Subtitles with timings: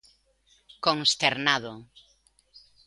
[0.85, 1.73] Consternado.